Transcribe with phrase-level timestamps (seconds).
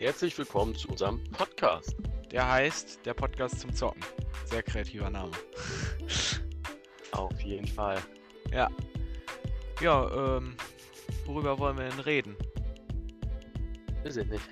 [0.00, 1.94] herzlich willkommen zu unserem Podcast.
[2.30, 4.02] Der heißt Der Podcast zum Zocken.
[4.46, 5.30] Sehr kreativer Name.
[7.12, 8.00] Auf jeden Fall.
[8.50, 8.70] Ja.
[9.82, 10.56] Ja, ähm,
[11.26, 12.34] worüber wollen wir denn reden?
[14.02, 14.42] Weiß ich nicht.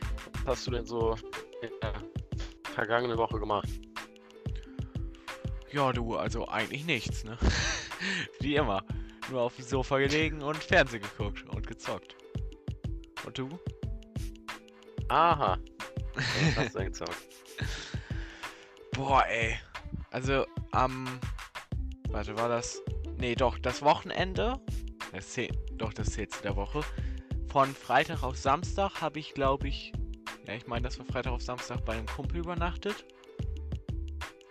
[0.44, 1.16] Was hast du denn so
[1.62, 1.94] in der
[2.74, 3.68] vergangenen Woche gemacht?
[5.72, 7.38] Ja, du, also eigentlich nichts, ne?
[8.40, 8.84] Wie immer.
[9.30, 12.16] Nur auf dem Sofa gelegen und Fernsehen geguckt und gezockt.
[13.24, 13.58] Und du?
[15.08, 15.58] Aha.
[16.56, 17.16] Hast du denn gezockt?
[18.92, 19.58] Boah, ey.
[20.10, 21.06] Also am.
[22.10, 22.82] warte, war das.
[23.18, 24.60] Nee, doch, das Wochenende.
[25.12, 26.80] Das zählt, doch, das zählt zu der Woche.
[27.50, 29.92] Von Freitag auf Samstag habe ich, glaube ich.
[30.46, 33.04] Ja, ich meine, das war Freitag auf Samstag bei einem Kumpel übernachtet.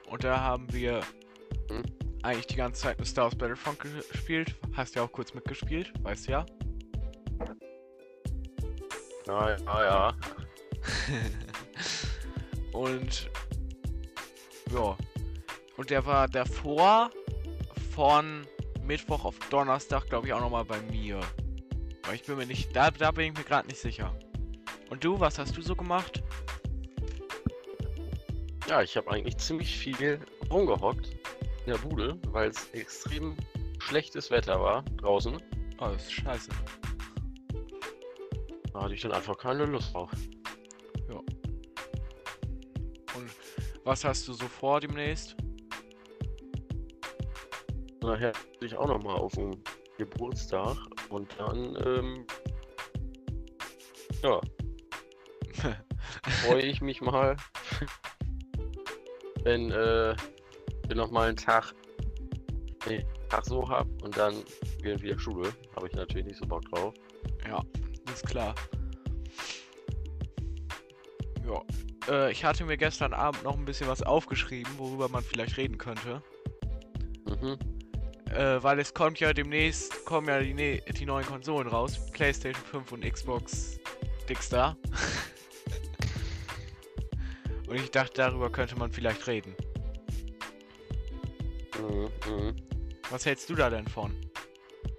[0.10, 1.02] Und da haben wir
[1.70, 1.84] Hm?
[2.24, 4.56] eigentlich die ganze Zeit mit Star Wars Battlefront gespielt.
[4.74, 6.46] Hast ja auch kurz mitgespielt, weißt ja.
[9.28, 10.14] Ja, ja, ja.
[12.72, 13.30] und
[14.74, 14.98] ja.
[15.78, 17.12] Und der war davor
[17.94, 18.48] von
[18.84, 21.20] Mittwoch auf Donnerstag, glaube ich, auch nochmal bei mir.
[22.04, 22.76] Aber ich bin mir nicht.
[22.76, 24.18] Da, da bin ich mir gerade nicht sicher.
[24.90, 26.24] Und du, was hast du so gemacht?
[28.68, 31.12] Ja, ich habe eigentlich ziemlich viel rumgehockt
[31.66, 33.36] in der Bude, weil es extrem
[33.80, 35.38] schlechtes Wetter war draußen.
[35.80, 36.50] Oh, das ist scheiße.
[38.74, 40.12] Da hatte ich dann einfach keine Lust drauf.
[43.88, 45.38] Was hast du so vor demnächst?
[48.02, 49.64] Nachher bin ich auch nochmal auf den
[49.98, 50.76] Geburtstag
[51.10, 52.28] und dann, ähm,
[54.22, 54.42] ja,
[56.44, 57.38] freue ich mich mal,
[59.44, 60.12] wenn äh,
[60.90, 61.74] ich nochmal einen Tag,
[62.88, 64.44] nee, Tag so hab und dann
[64.82, 65.54] gehen wieder Schule.
[65.78, 66.94] Habe ich natürlich nicht so Bock drauf.
[67.48, 67.64] Ja,
[68.14, 68.54] ist klar.
[71.46, 71.64] Ja.
[72.08, 75.78] Äh, ich hatte mir gestern Abend noch ein bisschen was aufgeschrieben, worüber man vielleicht reden
[75.78, 76.22] könnte.
[77.26, 77.58] Mhm.
[78.34, 82.00] Äh, weil es kommt ja demnächst, kommen ja die, ne die neuen Konsolen raus.
[82.12, 83.80] PlayStation 5 und Xbox
[84.28, 84.76] Dickstar.
[87.68, 89.56] und ich dachte, darüber könnte man vielleicht reden.
[91.80, 92.56] Mhm, mhm.
[93.10, 94.14] Was hältst du da denn von?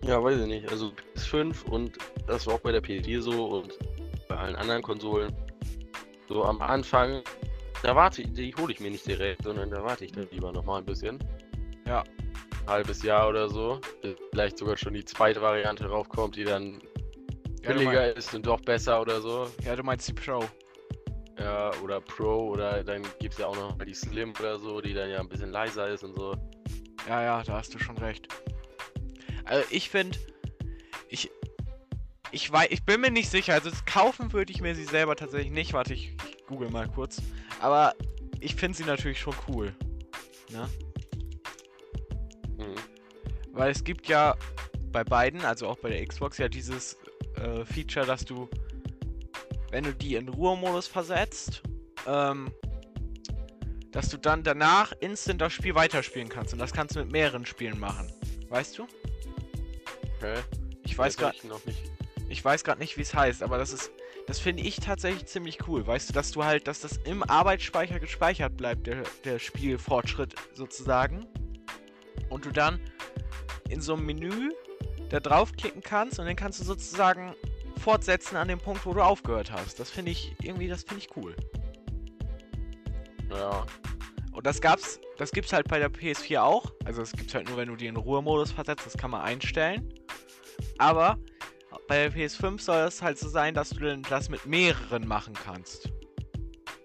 [0.02, 0.70] Ja, weiß ich nicht.
[0.70, 3.78] Also PS5 und das war auch bei der PS4 so und
[4.28, 5.34] bei allen anderen Konsolen.
[6.28, 7.22] So am Anfang,
[7.82, 10.52] da warte ich, die hole ich mir nicht direkt, sondern da warte ich dann lieber
[10.52, 11.18] nochmal ein bisschen.
[11.86, 12.04] Ja.
[12.66, 13.80] halbes Jahr oder so.
[14.30, 16.82] Vielleicht sogar schon die zweite Variante raufkommt, die dann
[17.62, 19.48] Ja, billiger mein, ist und doch besser oder so.
[19.64, 20.44] ja, du meinst die Pro.
[21.38, 24.92] Ja, oder Pro oder dann gibt es ja auch noch die Slim oder so, die
[24.92, 26.34] dann ja ein bisschen leiser ist und so.
[27.08, 28.28] Ja, ja, da hast du schon recht.
[29.44, 30.18] Also ich finde,
[31.08, 31.30] ich,
[32.32, 33.54] ich weiß, ich bin mir nicht sicher.
[33.54, 35.72] Also kaufen würde ich mir sie selber tatsächlich nicht.
[35.72, 36.17] Warte, ich
[36.48, 37.22] google mal kurz.
[37.60, 37.94] Aber
[38.41, 39.72] ich finde sie natürlich schon cool.
[40.50, 40.69] Ne?
[42.56, 42.75] Mhm.
[43.53, 44.36] Weil es gibt ja
[44.91, 46.97] bei beiden, also auch bei der Xbox, ja dieses
[47.37, 48.48] äh, Feature, dass du,
[49.70, 51.62] wenn du die in Ruhemodus versetzt,
[52.06, 52.53] ähm,
[53.92, 56.53] dass du dann danach instant das Spiel weiterspielen kannst.
[56.53, 58.10] Und das kannst du mit mehreren Spielen machen.
[58.48, 58.87] Weißt du?
[60.16, 60.41] Okay.
[60.84, 61.82] Ich weiß gerade ich noch nicht.
[62.28, 63.92] ich weiß gerade nicht, wie es heißt, aber das ist
[64.28, 65.86] das finde ich tatsächlich ziemlich cool.
[65.86, 71.26] Weißt du, dass du halt, dass das im Arbeitsspeicher gespeichert bleibt, der, der Spielfortschritt sozusagen.
[72.28, 72.78] Und du dann
[73.70, 74.50] in so einem Menü
[75.08, 77.34] da draufklicken kannst und dann kannst du sozusagen
[77.80, 79.80] fortsetzen an dem Punkt, wo du aufgehört hast.
[79.80, 81.34] Das finde ich irgendwie, das finde ich cool.
[83.30, 83.64] Ja.
[84.32, 86.70] Und das gab's, das gibt's halt bei der PS4 auch.
[86.84, 89.90] Also das gibt's halt nur, wenn du die in Ruhemodus versetzt, das kann man einstellen.
[90.76, 91.18] Aber
[91.88, 95.91] bei der PS5 soll es halt so sein, dass du das mit mehreren machen kannst.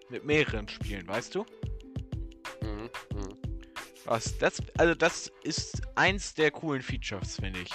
[0.09, 1.45] Mit mehreren Spielen, weißt du?
[2.61, 2.89] Mhm.
[3.13, 3.37] Mhm.
[4.05, 7.69] Was, das, also das ist eins der coolen Features, finde ich.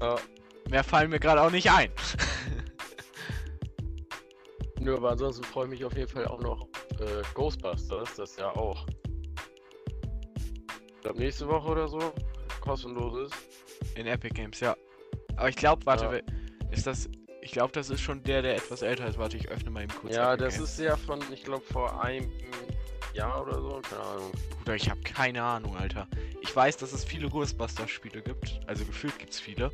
[0.00, 0.16] Ja.
[0.68, 1.90] Mehr fallen mir gerade auch nicht ein.
[4.80, 6.66] Nö, aber ansonsten freue ich mich auf jeden Fall auch noch
[6.98, 8.84] äh, Ghostbusters, das ja auch.
[10.96, 12.12] Ich glaube nächste Woche oder so
[12.64, 13.96] kostenlos ist.
[13.98, 14.76] In Epic Games, ja.
[15.36, 16.70] Aber ich glaube, warte, Ja.
[16.72, 17.08] ist das.
[17.42, 19.18] Ich glaube, das ist schon der, der etwas älter ist.
[19.18, 20.14] Warte, ich öffne mal eben kurz.
[20.14, 20.70] Ja, Epic das Games.
[20.70, 22.32] ist ja von, ich glaube, vor einem
[23.12, 24.32] Jahr oder so, keine Ahnung.
[24.58, 26.08] Bruder, ich habe keine Ahnung, Alter.
[26.40, 28.60] Ich weiß, dass es viele Ghostbusters-Spiele gibt.
[28.66, 29.70] Also gefühlt gibt es viele.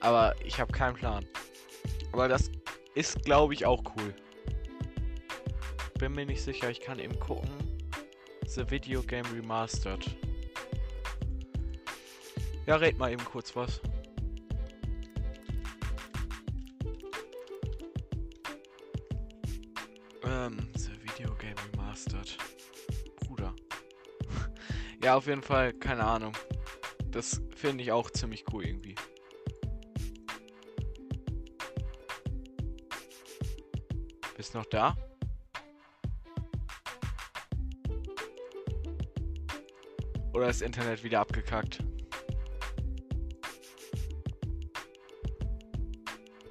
[0.00, 1.24] Aber ich habe keinen Plan.
[2.12, 2.50] Aber das
[2.94, 4.14] ist, glaube ich, auch cool.
[5.98, 7.48] Bin mir nicht sicher, ich kann eben gucken.
[8.46, 10.04] The Video Game Remastered.
[12.68, 13.80] Ja, red mal eben kurz was.
[20.22, 22.36] Ähm, The Video Game Remastered.
[23.20, 23.54] Bruder.
[25.02, 26.34] ja, auf jeden Fall, keine Ahnung.
[27.10, 28.96] Das finde ich auch ziemlich cool irgendwie.
[34.36, 34.94] Bist noch da?
[40.34, 41.82] Oder ist Internet wieder abgekackt?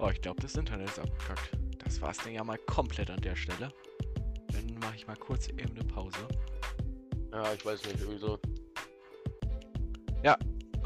[0.07, 1.49] Oh, ich glaube, das Internet ist abgekackt.
[1.83, 3.73] Das war's dann ja mal komplett an der Stelle.
[4.53, 6.27] Dann mache ich mal kurz eben eine Pause.
[7.33, 8.39] Ja, ich weiß nicht, irgendwie so.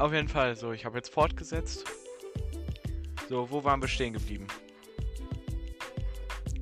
[0.02, 1.84] Auf jeden Fall, so, ich habe jetzt fortgesetzt.
[3.28, 4.48] So, wo waren wir stehen geblieben?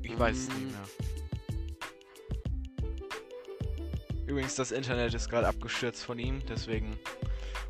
[0.02, 0.72] Ich weiß es nicht Mm.
[0.72, 0.88] mehr.
[4.26, 6.98] Übrigens, das Internet ist gerade abgestürzt von ihm, deswegen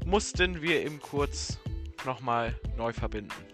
[0.05, 1.61] mussten wir eben kurz
[2.05, 3.50] nochmal neu verbinden.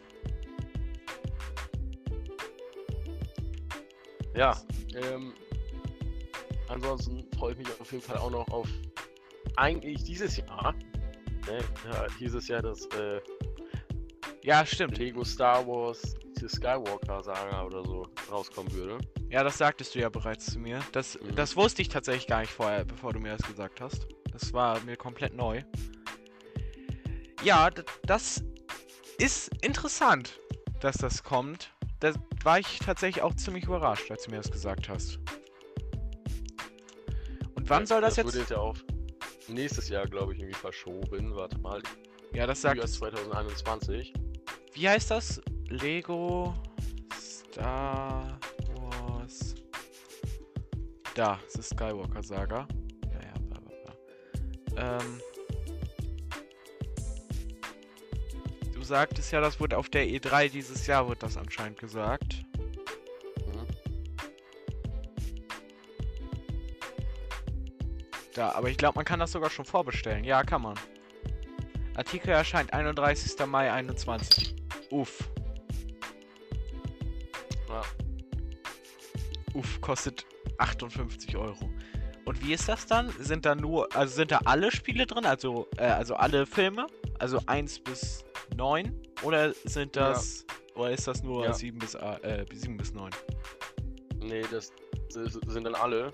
[4.37, 4.55] Ja,
[4.95, 5.33] ähm,
[6.69, 8.69] ansonsten freue ich mich auf jeden Fall auch noch auf
[9.57, 10.75] eigentlich dieses Jahr.
[11.47, 11.59] Ne,
[11.93, 13.21] ja, dieses Jahr das äh,
[14.43, 14.99] Ja, stimmt.
[14.99, 18.99] Lego Star Wars die Skywalker Saga oder so rauskommen würde.
[19.31, 20.81] Ja, das sagtest du ja bereits zu mir.
[20.93, 21.35] Das, Mhm.
[21.35, 24.07] das wusste ich tatsächlich gar nicht vorher, bevor du mir das gesagt hast.
[24.33, 25.63] Das war mir komplett neu.
[27.43, 27.71] Ja,
[28.03, 28.45] das
[29.19, 30.39] ist interessant,
[30.81, 31.73] dass das kommt.
[32.01, 32.13] Da
[32.47, 35.19] war ich tatsächlich auch ziemlich überrascht, als du mir das gesagt hast.
[37.57, 38.27] Und wann soll das, das jetzt?
[38.27, 38.85] wurde jetzt ja auf
[39.49, 41.35] nächstes Jahr, glaube ich, irgendwie verschoben.
[41.35, 41.83] Warte mal,
[42.33, 42.81] Ja, das sagt.
[42.89, 44.15] 2021.
[44.75, 45.43] Wie heißt das?
[45.69, 46.55] Lego
[47.21, 48.39] Star
[48.77, 49.57] Wars.
[51.17, 52.69] Da, es ist Skywalker Saga.
[53.13, 53.75] Ja, ja, bla bla
[54.73, 54.99] bla.
[55.01, 55.21] Ähm.
[58.87, 62.45] Du sagtest ja, das wurde auf der E3 dieses Jahr, wird das anscheinend gesagt.
[63.45, 63.67] Mhm.
[68.33, 70.23] Da, aber ich glaube, man kann das sogar schon vorbestellen.
[70.23, 70.77] Ja, kann man.
[71.97, 73.45] Artikel erscheint 31.
[73.47, 74.55] Mai 21.
[74.91, 75.19] Uff.
[77.69, 77.83] Ja.
[79.55, 80.25] Uff, kostet
[80.59, 81.69] 58 Euro.
[82.25, 83.13] Und wie ist das dann?
[83.19, 85.27] Sind da nur, also sind da alle Spiele drin?
[85.27, 86.87] Also, äh, also alle Filme?
[87.19, 88.25] Also 1 bis
[88.55, 89.03] 9?
[89.23, 90.11] Oder sind Ja.
[90.11, 90.45] das,
[90.75, 91.53] oder ist das nur Ja.
[91.53, 93.11] 7 bis, äh, 7 bis 9?
[94.21, 94.73] Nee, das,
[95.09, 96.13] sind dann alle.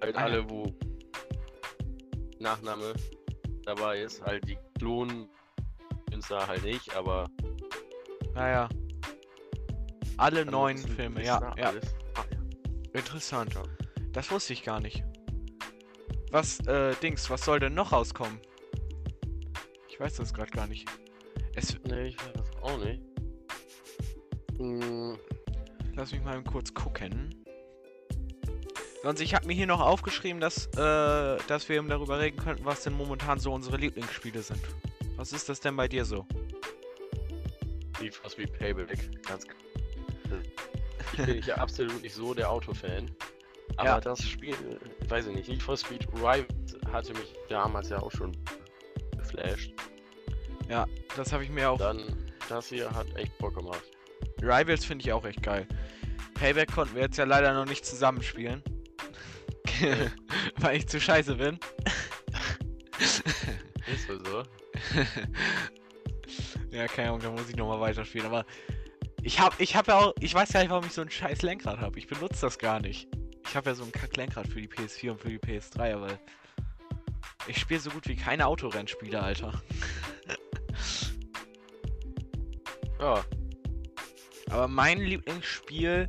[0.00, 0.24] Halt Ah, ja.
[0.26, 0.74] alle, wo
[2.38, 2.94] Nachname
[3.64, 4.22] dabei ist.
[4.22, 5.28] Halt die Klonen
[6.28, 7.28] da halt nicht, aber.
[8.34, 8.68] Naja.
[10.16, 11.66] Alle dann neun ist- Filme, ja, ja.
[11.68, 11.84] alles.
[12.14, 12.98] Ah, ja.
[13.00, 13.54] Interessant.
[13.54, 13.62] Ja.
[14.12, 15.02] Das wusste ich gar nicht.
[16.30, 18.38] Was, äh, Dings, was soll denn noch rauskommen?
[19.88, 20.88] Ich weiß das gerade gar nicht.
[21.54, 23.00] Es, Nee, ich weiß das auch nicht.
[24.58, 25.16] Hm,
[25.94, 27.34] lass mich mal kurz gucken.
[29.02, 32.64] Sonst, ich habe mir hier noch aufgeschrieben, dass, äh, dass wir eben darüber reden könnten,
[32.64, 34.60] was denn momentan so unsere Lieblingsspiele sind.
[35.16, 36.26] Was ist das denn bei dir so?
[37.98, 39.22] wie fast wie Payback.
[39.28, 39.54] Ganz k-
[41.12, 43.08] Ich bin ja absolut nicht so der Autofan.
[43.76, 44.00] Aber Ja.
[44.00, 46.46] das Spiel, äh, weiß ich nicht, Need for Speed Rivals
[46.90, 48.36] hatte mich damals ja auch schon
[49.16, 49.72] geflasht.
[51.16, 51.78] Das habe ich mir auch.
[51.78, 52.02] Dann,
[52.48, 53.82] das hier hat echt Bock gemacht.
[54.40, 55.66] Rivals finde ich auch echt geil.
[56.34, 58.62] Payback konnten wir jetzt ja leider noch nicht zusammenspielen.
[60.56, 61.58] Weil ich zu scheiße bin.
[63.92, 64.42] Ist wohl so.
[66.76, 68.26] ja, keine Ahnung, da muss ich nochmal weiterspielen.
[68.26, 68.44] Aber
[69.22, 71.42] ich hab, ich hab ja auch, ich weiß gar nicht, warum ich so ein scheiß
[71.42, 71.98] Lenkrad habe.
[71.98, 73.08] Ich benutze das gar nicht.
[73.46, 76.18] Ich habe ja so ein Kack-Lenkrad für die PS4 und für die PS3, aber
[77.46, 79.62] ich spiele so gut wie keine Autorennspiele, Alter.
[83.02, 83.24] Ja,
[84.50, 86.08] Aber mein Lieblingsspiel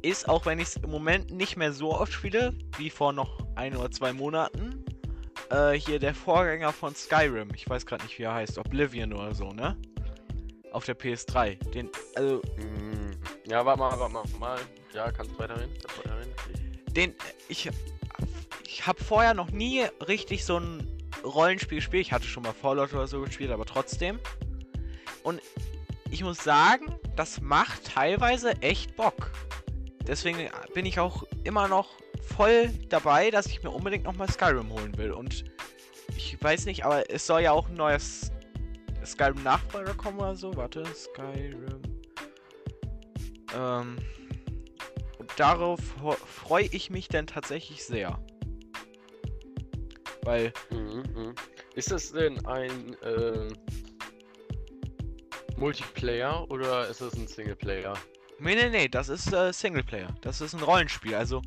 [0.00, 3.38] ist, auch wenn ich es im Moment nicht mehr so oft spiele, wie vor noch
[3.54, 4.82] ein oder zwei Monaten,
[5.50, 7.50] äh, hier der Vorgänger von Skyrim.
[7.54, 8.56] Ich weiß gerade nicht, wie er heißt.
[8.56, 9.76] Oblivion oder so, ne?
[10.72, 11.56] Auf der PS3.
[11.70, 13.10] Den, also, mm,
[13.50, 14.58] ja, warte mal, warte mal, mal.
[14.94, 15.68] Ja, kannst weiterhin.
[15.82, 16.28] Kannst weiterhin.
[16.92, 17.14] den,
[17.48, 17.68] ich,
[18.66, 20.88] ich habe vorher noch nie richtig so ein
[21.22, 22.06] Rollenspiel gespielt.
[22.06, 24.18] Ich hatte schon mal Fallout oder so gespielt, aber trotzdem.
[25.22, 25.40] Und
[26.10, 29.30] ich muss sagen, das macht teilweise echt Bock.
[30.06, 31.90] Deswegen bin ich auch immer noch
[32.36, 35.12] voll dabei, dass ich mir unbedingt nochmal Skyrim holen will.
[35.12, 35.44] Und
[36.16, 38.32] ich weiß nicht, aber es soll ja auch ein neues
[39.04, 40.54] Skyrim-Nachfolger kommen oder so.
[40.56, 41.82] Warte, Skyrim.
[43.54, 43.96] Ähm,
[45.18, 45.80] und darauf
[46.26, 48.18] freue ich mich dann tatsächlich sehr.
[50.22, 51.34] Weil, Mhm, mhm.
[51.74, 53.48] Ist das denn ein äh,
[55.60, 57.94] Multiplayer oder ist das ein Singleplayer?
[58.38, 60.08] Nee, nee, nee, das ist äh, Singleplayer.
[60.22, 61.14] Das ist ein Rollenspiel.
[61.14, 61.42] Also,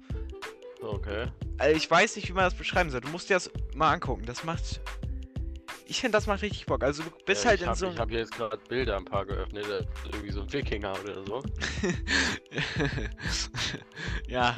[0.81, 1.27] Okay.
[1.59, 3.01] äh, ich weiß nicht, wie man das beschreiben soll.
[3.01, 4.25] Du musst dir das mal angucken.
[4.25, 4.81] Das macht.
[5.85, 6.83] Ich finde, das macht richtig Bock.
[6.83, 7.89] Also, du bist Ja, halt in hab, so.
[7.89, 11.41] Ich habe jetzt gerade Bilder ein paar geöffnet, ist irgendwie so ein Wikinger oder so.
[14.27, 14.55] ja.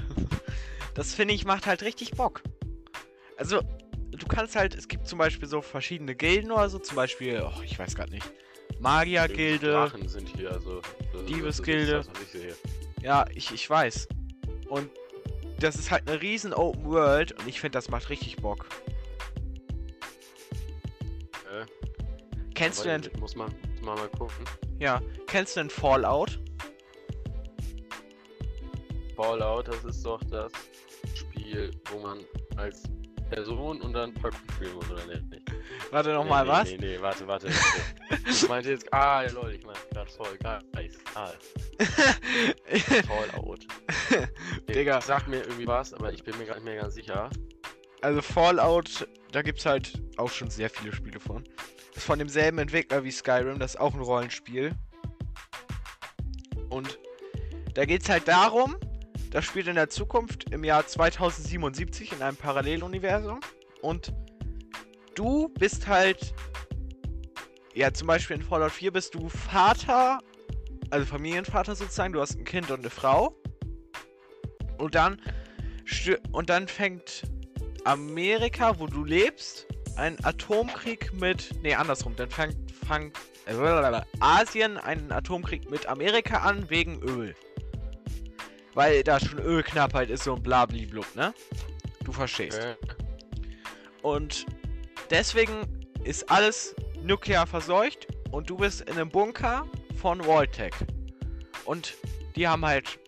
[0.94, 2.42] Das finde ich macht halt richtig Bock.
[3.38, 3.62] Also,
[4.12, 7.62] du kannst halt, es gibt zum Beispiel so verschiedene Gilden oder so, zum Beispiel, oh,
[7.64, 8.26] ich weiß gerade nicht.
[8.80, 9.72] Magiergilde.
[9.72, 10.80] Drachen sind hier, also.
[10.80, 12.04] ist- Diebesgilde.
[13.02, 14.08] Ja, ich, ich weiß.
[14.70, 14.90] Und
[15.60, 18.66] das ist halt eine riesen Open World und ich finde, das macht richtig Bock.
[21.52, 21.66] Äh,
[22.54, 24.46] Kennst du denn, Muss man, muss man mal gucken.
[24.80, 26.40] ja, kennst du denn Fallout?
[29.16, 30.52] Fallout, das ist doch das
[31.14, 32.20] Spiel, wo man
[32.58, 32.84] als
[33.30, 35.42] Person und dann muss, oder nicht?
[35.92, 36.72] Warte Nee, nochmal, nee, was?
[36.72, 37.48] Nee, nee, warte, warte.
[38.30, 40.60] ich meinte jetzt, ah, ja, lol, ich meinte gerade voll geil.
[41.16, 41.30] Ah,
[43.08, 43.66] Fallout.
[44.68, 45.02] Nee, Digga.
[45.02, 47.30] Sagt mir irgendwie was, aber ich bin mir gar nicht mehr ganz sicher.
[48.02, 51.44] also Fallout, da gibt's halt auch schon sehr viele Spiele von.
[51.96, 54.74] Ist von demselben Entwickler wie Skyrim, das ist auch ein Rollenspiel.
[56.70, 57.00] Und
[57.74, 58.76] da geht's halt darum,
[59.36, 63.42] das spielt in der Zukunft im Jahr 2077 in einem Paralleluniversum.
[63.82, 64.14] Und
[65.14, 66.34] du bist halt,
[67.74, 70.20] ja zum Beispiel in Fallout 4 bist du Vater,
[70.90, 73.36] also Familienvater sozusagen, du hast ein Kind und eine Frau.
[74.78, 75.22] Und dann,
[76.32, 77.24] und dann fängt
[77.84, 81.62] Amerika, wo du lebst, einen Atomkrieg mit.
[81.62, 82.16] Nee, andersrum.
[82.16, 87.36] Dann fängt, fängt äh, Asien einen Atomkrieg mit Amerika an wegen Öl.
[88.76, 91.34] Weil da schon Ölknappheit ist so ein Blablablub, ne?
[92.04, 92.60] Du verstehst.
[92.60, 92.96] Okay.
[94.04, 94.46] Und
[95.10, 99.66] deswegen ist alles nuklear verseucht und du bist in einem Bunker
[100.00, 100.74] von Walltech.
[101.64, 101.96] Und
[102.36, 103.00] die haben halt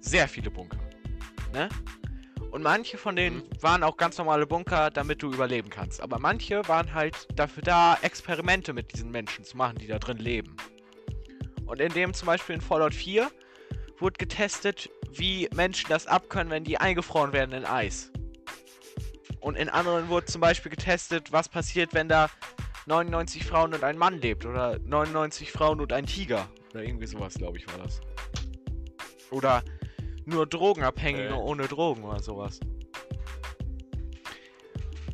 [0.00, 0.78] sehr viele Bunker.
[1.52, 1.68] Ne?
[2.50, 3.62] Und manche von denen Mhm.
[3.62, 6.00] waren auch ganz normale Bunker, damit du überleben kannst.
[6.00, 10.18] Aber manche waren halt dafür da, Experimente mit diesen Menschen zu machen, die da drin
[10.18, 10.56] leben.
[11.66, 13.30] Und in dem zum Beispiel in Fallout 4
[13.98, 18.10] wurde getestet, wie Menschen das abkönnen, wenn die eingefroren werden in Eis.
[19.40, 22.30] Und in anderen wurde zum Beispiel getestet, was passiert, wenn da
[22.86, 24.46] 99 Frauen und ein Mann lebt.
[24.46, 26.48] Oder 99 Frauen und ein Tiger.
[26.72, 28.00] Oder irgendwie sowas, glaube ich, war das.
[29.30, 29.62] Oder
[30.24, 31.42] nur Drogenabhängige Okay.
[31.42, 32.60] ohne Drogen oder sowas.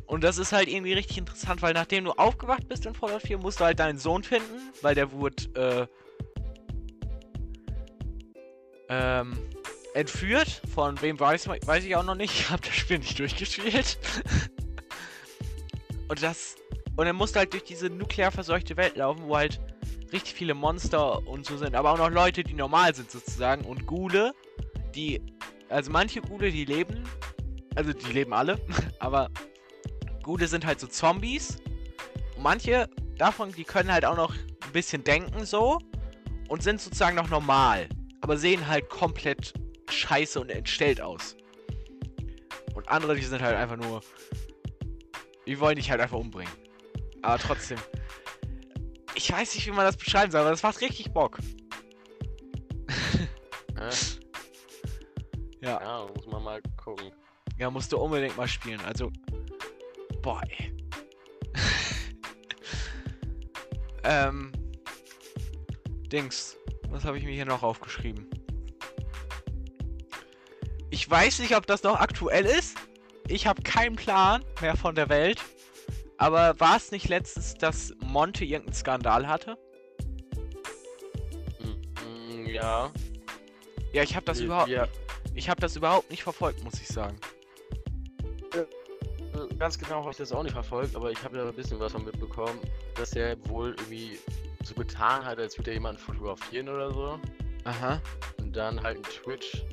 [0.05, 3.37] Und das ist halt irgendwie richtig interessant, weil nachdem du aufgewacht bist in Fallout 4,
[3.37, 5.87] musst du halt deinen Sohn finden, weil der wurde äh,
[8.91, 9.37] ähm,
[9.95, 10.61] entführt.
[10.73, 12.33] Von wem weiß, weiß ich auch noch nicht.
[12.41, 13.97] Ich habe das Spiel nicht durchgespielt.
[16.07, 16.55] und das.
[16.97, 19.59] Und er musste halt durch diese nuklear verseuchte Welt laufen, wo halt
[20.11, 21.73] richtig viele Monster und so sind.
[21.73, 23.65] Aber auch noch Leute, die normal sind sozusagen.
[23.65, 24.33] Und Gule,
[24.93, 25.21] die.
[25.69, 27.03] Also manche Gule, die leben.
[27.75, 28.59] Also die leben alle.
[28.99, 29.29] aber
[30.21, 31.57] Gule sind halt so Zombies.
[32.35, 35.79] Und manche davon, die können halt auch noch ein bisschen denken so.
[36.49, 37.87] Und sind sozusagen noch normal.
[38.21, 39.53] Aber sehen halt komplett
[39.89, 41.35] scheiße und entstellt aus.
[42.75, 44.01] Und andere, die sind halt einfach nur.
[45.45, 46.53] Die wollen dich halt einfach umbringen.
[47.21, 47.79] Aber trotzdem.
[49.15, 51.39] Ich weiß nicht, wie man das beschreiben soll, aber das macht richtig Bock.
[55.61, 57.11] Ja, ja, muss man mal gucken.
[57.57, 58.81] ja, musst du unbedingt mal spielen.
[58.81, 59.11] Also.
[60.23, 60.75] Boah, ey.
[64.03, 64.51] ähm.
[66.11, 66.57] Dings.
[66.91, 68.29] Was habe ich mir hier noch aufgeschrieben?
[70.89, 72.77] Ich weiß nicht, ob das noch aktuell ist.
[73.27, 75.41] Ich habe keinen Plan mehr von der Welt.
[76.17, 79.57] Aber war es nicht letztens, dass Monte irgendeinen Skandal hatte?
[81.59, 82.91] Mm, mm, Ja.
[83.93, 84.89] Ja, ich habe das wir- überhaupt nicht.
[85.33, 87.17] Ich habe das überhaupt nicht verfolgt, muss ich sagen.
[88.53, 88.65] Äh,
[89.57, 91.93] Ganz genau habe ich das auch nicht verfolgt, aber ich habe ja ein bisschen was
[91.93, 92.59] von mitbekommen,
[92.95, 94.19] dass er wohl irgendwie
[94.75, 97.19] so getan hat, als würde er jemanden fotografieren oder so.
[97.65, 98.01] Aha.
[98.39, 99.63] Und dann halt ein Twitch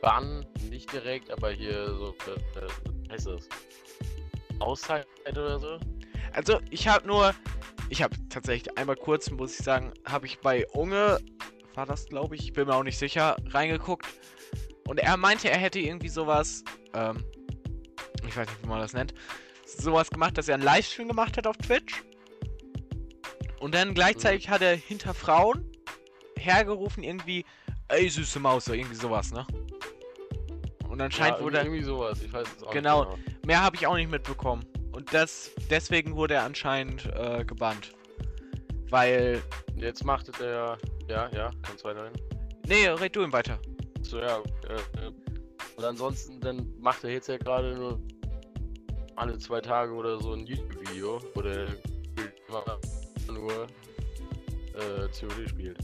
[0.00, 3.48] Bann, nicht direkt, aber hier so, äh, äh, heißt das?
[4.58, 5.78] Auszeit oder so.
[6.32, 7.34] Also, ich habe nur.
[7.88, 11.20] Ich habe tatsächlich einmal kurz, muss ich sagen, habe ich bei Unge,
[11.74, 14.06] war das glaube ich, ich bin mir auch nicht sicher, reingeguckt.
[14.88, 17.22] Und er meinte, er hätte irgendwie sowas, ähm,
[18.26, 19.12] ich weiß nicht, wie man das nennt,
[19.66, 22.02] sowas gemacht, dass er einen Livestream gemacht hat auf Twitch.
[23.62, 25.64] Und dann gleichzeitig hat er hinter Frauen
[26.36, 27.44] hergerufen, irgendwie,
[27.86, 29.46] ey, süße Maus, oder irgendwie sowas, ne?
[30.88, 31.64] Und anscheinend ja, wurde er.
[31.64, 33.04] irgendwie sowas, ich weiß es auch Genau.
[33.14, 33.38] nicht genau.
[33.46, 34.64] Mehr habe ich auch nicht mitbekommen.
[34.90, 37.92] Und das deswegen wurde er anscheinend äh, gebannt.
[38.90, 39.40] Weil,
[39.76, 40.76] Jetzt macht er
[41.08, 42.12] Ja, ja, kannst weiterhin.
[42.66, 43.60] Nee, red du ihm weiter.
[44.02, 44.38] So, ja.
[44.68, 45.12] Äh, äh,
[45.76, 48.00] und ansonsten, dann macht er jetzt ja gerade nur
[49.14, 51.68] alle zwei Tage oder so ein YouTube-Video, wo der
[53.28, 53.66] nur
[54.74, 55.78] äh, COD spielt.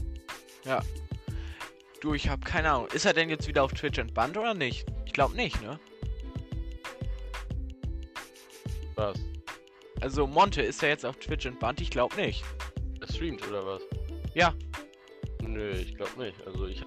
[2.01, 2.87] Du, ich hab keine Ahnung.
[2.93, 4.85] Ist er denn jetzt wieder auf Twitch entbannt oder nicht?
[5.05, 5.79] Ich glaube nicht, ne?
[8.95, 9.17] Was?
[10.01, 11.81] Also Monte, ist er jetzt auf Twitch entbannt?
[11.81, 12.43] Ich glaube nicht.
[13.01, 13.81] Er streamt oder was?
[14.33, 14.53] Ja.
[15.41, 16.35] Nö, ich glaube nicht.
[16.45, 16.83] Also ich.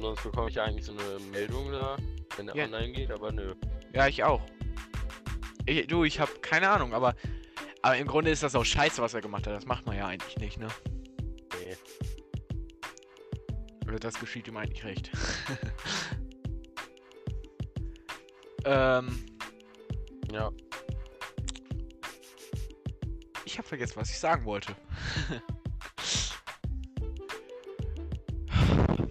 [0.00, 1.96] Sonst bekomme ich ja eigentlich so eine Meldung da,
[2.36, 2.64] wenn er Ja.
[2.64, 3.54] online geht, aber nö.
[3.92, 4.40] Ja, ich auch.
[5.66, 7.14] Ich, du, ich habe keine Ahnung, aber,
[7.82, 9.54] aber im Grunde ist das auch scheiße, was er gemacht hat.
[9.54, 10.68] Das macht man ja eigentlich nicht, ne?
[11.64, 11.76] Nee.
[13.86, 15.10] Oder das geschieht ihm eigentlich recht.
[18.64, 19.24] ähm,
[20.30, 20.50] Ja.
[23.44, 24.76] ich habe vergessen, was ich sagen wollte.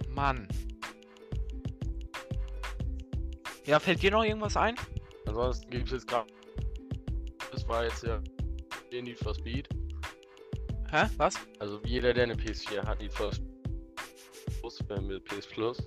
[0.08, 0.48] Mann.
[3.66, 4.76] Ja, fällt dir noch irgendwas ein?
[5.26, 6.32] Ansonsten gibt es jetzt gerade.
[7.52, 8.20] Das war jetzt ja
[8.90, 9.68] den Need for Speed.
[10.90, 11.06] Hä?
[11.16, 11.34] Was?
[11.58, 13.50] Also jeder, der eine PS4 hat, Need for Speed
[14.60, 15.82] Plus, mit PS Plus.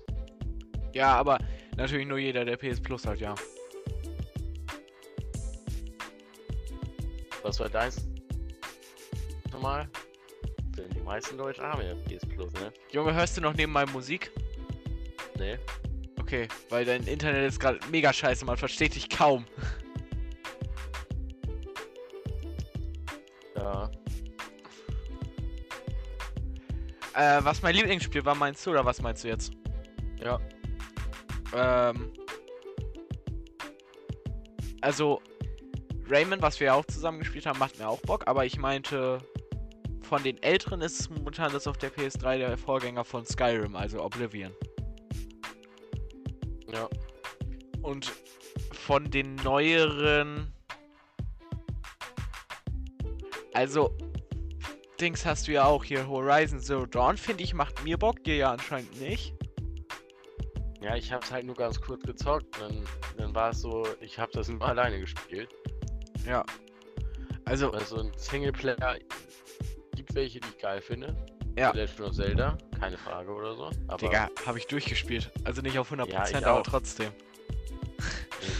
[0.94, 1.38] Ja, aber
[1.78, 3.36] natürlich nur jeder, der PS Plus hat, ja.
[7.44, 8.08] Was war deins?
[9.52, 9.88] Nochmal?
[10.78, 12.72] Denn die meisten Leute haben ja PS Plus, ne?
[12.92, 14.32] Junge, hörst du noch nebenbei Musik?
[15.38, 15.58] Nee.
[16.20, 19.46] Okay, weil dein Internet ist gerade mega scheiße, man versteht dich kaum.
[27.16, 29.54] Äh, was mein Lieblingsspiel war, meinst du, oder was meinst du jetzt?
[30.20, 30.40] Ja.
[31.56, 32.12] Ähm.
[34.82, 35.22] Also,
[36.10, 39.20] Rayman, was wir ja auch zusammen gespielt haben, macht mir auch Bock, aber ich meinte,
[40.02, 44.04] von den älteren ist es momentan das auf der PS3 der Vorgänger von Skyrim, also
[44.04, 44.52] Oblivion.
[46.72, 46.90] Ja.
[47.82, 48.12] Und
[48.72, 50.54] von den neueren.
[53.54, 53.96] Also,
[55.04, 58.38] Dings hast du ja auch hier, Horizon Zero Dawn, finde ich, macht mir Bock, dir
[58.38, 59.34] ja anscheinend nicht.
[60.80, 62.46] Ja, ich hab's halt nur ganz kurz gezockt.
[62.58, 62.86] Dann,
[63.18, 65.50] dann war es so, ich hab das nur alleine gespielt.
[66.26, 66.46] Ja.
[67.44, 68.96] Also, Weil so ein Singleplayer
[69.94, 71.14] gibt welche, die ich geil finde.
[71.58, 71.74] Ja.
[71.74, 73.72] The Legend of Zelda, keine Frage oder so.
[73.88, 75.30] Aber Digga, habe ich durchgespielt.
[75.44, 76.64] Also nicht auf 100%, Ja, aber auch.
[76.64, 77.12] trotzdem.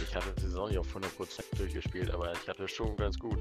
[0.06, 3.40] ich hatte die Saison nicht auf 100% durchgespielt, aber ich hatte schon ganz gut.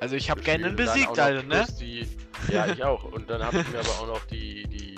[0.00, 1.66] Also ich habe dann besiegt, Alter, ne?
[1.78, 2.06] Die,
[2.50, 3.04] ja, ich auch.
[3.04, 4.96] Und dann habe ich mir aber auch noch die, die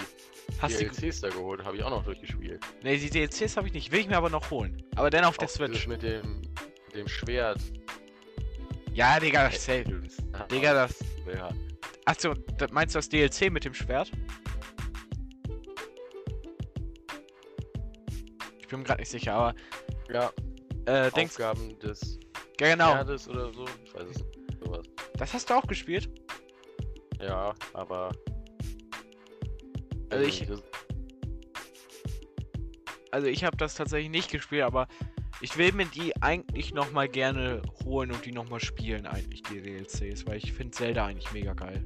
[0.61, 0.85] Hast du...
[0.85, 2.61] DLCs da geholt, habe ich auch noch durchgespielt.
[2.85, 3.91] Ne, die DLCs habe ich nicht.
[3.91, 4.81] Will ich mir aber noch holen.
[4.95, 5.88] Aber dann auf der Auch Switch.
[5.88, 6.43] mit dem,
[6.95, 7.59] dem Schwert.
[8.95, 10.03] Ja, Digga, das safe.
[10.51, 10.95] Digga, das...
[11.35, 11.51] Ja,
[12.05, 12.35] Achso,
[12.71, 14.11] meinst du das DLC mit dem Schwert?
[18.61, 19.55] Ich bin mir gerade nicht sicher, aber...
[20.12, 20.31] ja
[20.87, 21.35] Äh, denkst...
[21.35, 22.21] Aufgaben des
[22.61, 22.93] Ja, genau.
[22.93, 23.65] Schwertes oder so.
[23.85, 24.42] Ich weiß es nicht.
[25.23, 26.11] Das hast du auch gespielt?
[27.21, 28.11] Ja, aber.
[30.11, 30.49] Also ich-
[33.13, 34.89] Also ich habe das tatsächlich nicht gespielt, aber
[35.41, 40.27] ich will mir die eigentlich nochmal gerne holen und die nochmal spielen, eigentlich, die DLCs,
[40.27, 41.85] weil ich finde Zelda eigentlich mega geil.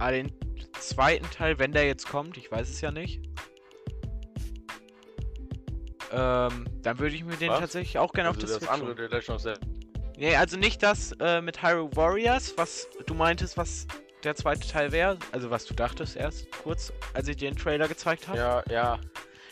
[0.00, 0.32] Aber den
[0.80, 3.20] zweiten Teil, wenn der jetzt kommt, ich weiß es ja nicht,
[6.10, 7.60] ähm, dann würde ich mir den Was?
[7.60, 9.73] tatsächlich auch gerne also auf das das andere, der Legend of Zelda.
[10.16, 13.86] Nee, also nicht das äh, mit Hyrule Warriors, was du meintest, was
[14.22, 17.88] der zweite Teil wäre, also was du dachtest erst kurz, als ich dir den Trailer
[17.88, 18.38] gezeigt habe.
[18.38, 19.00] Ja, ja.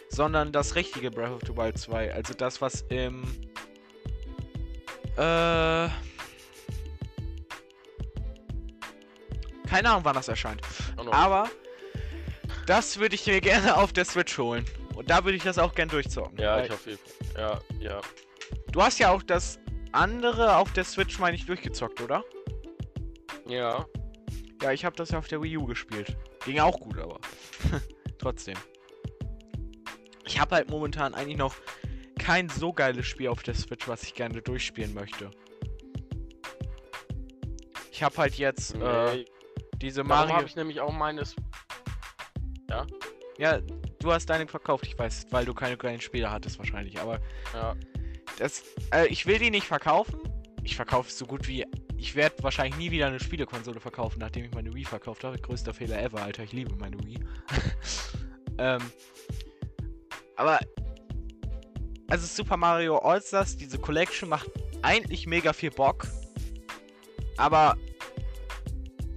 [0.09, 2.15] sondern das richtige Breath of the Wild 2.
[2.15, 3.23] Also das, was im.
[5.17, 5.89] Äh.
[9.69, 10.61] Keine Ahnung, wann das erscheint.
[10.97, 11.13] Auch noch.
[11.13, 11.49] Aber
[12.67, 14.65] das würde ich mir gerne auf der Switch holen.
[14.95, 16.39] Und da würde ich das auch gerne durchzocken.
[16.39, 16.99] ja, ich Fall.
[17.37, 18.01] Ja, ja.
[18.71, 19.59] du hast ja auch das
[19.93, 22.25] andere auf der Switch, meine ich, durchgezockt, oder?
[23.47, 23.87] Ja.
[24.63, 26.17] Ja, ich habe das ja auf der Wii U gespielt.
[26.45, 27.19] Ging auch gut, aber
[28.19, 28.57] trotzdem.
[30.25, 31.55] Ich habe halt momentan eigentlich noch
[32.19, 35.31] kein so geiles Spiel auf der Switch, was ich gerne durchspielen möchte.
[37.91, 38.79] Ich habe halt jetzt äh,
[39.17, 39.25] Nee,
[39.77, 40.35] diese Darum Mario.
[40.37, 41.35] habe ich nämlich auch meines.
[43.39, 43.61] Ja,
[43.99, 47.01] du hast deine verkauft, ich weiß, weil du keine kleinen Spiele hattest wahrscheinlich.
[47.01, 47.19] Aber
[47.53, 47.75] Ja.
[48.39, 50.19] Das, äh, ich will die nicht verkaufen.
[50.63, 51.67] Ich verkaufe so gut wie.
[51.97, 55.39] Ich werde wahrscheinlich nie wieder eine Spielekonsole verkaufen, nachdem ich meine Wii verkauft habe.
[55.39, 56.43] Größter Fehler ever, Alter.
[56.43, 57.19] Ich liebe meine Wii.
[58.59, 58.81] ähm,
[60.37, 60.59] aber
[62.09, 64.51] also Super Mario All-Stars, diese Collection macht
[64.83, 66.07] eigentlich mega viel Bock.
[67.37, 67.77] Aber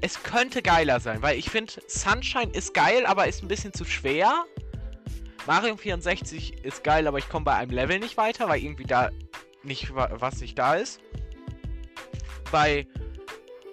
[0.01, 3.86] es könnte geiler sein, weil ich finde, Sunshine ist geil, aber ist ein bisschen zu
[3.86, 4.45] schwer.
[5.46, 9.10] Mario 64 ist geil, aber ich komme bei einem Level nicht weiter, weil irgendwie da
[9.64, 11.02] nicht was nicht da ist.
[12.52, 12.88] Bei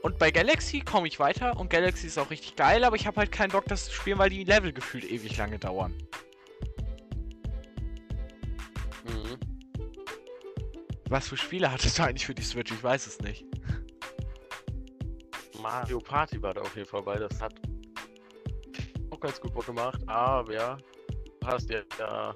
[0.02, 3.18] und bei Galaxy komme ich weiter und Galaxy ist auch richtig geil, aber ich habe
[3.18, 5.94] halt keinen Bock, das zu spielen, weil die Level gefühlt ewig lange dauern.
[9.04, 9.38] Mhm.
[11.08, 12.72] Was für Spiele hattest du eigentlich für die Switch?
[12.72, 13.46] Ich weiß es nicht.
[15.60, 17.16] Mario Party war da auf jeden Fall bei.
[17.16, 17.54] Das hat
[19.10, 20.00] auch ganz gut Bock gemacht.
[20.08, 20.78] Aber ja,
[21.44, 22.34] hast ja, ja.